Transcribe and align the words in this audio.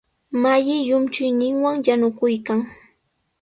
Malli 0.41 0.75
llumchuyninwan 0.87 1.75
yanukuykan. 1.87 2.59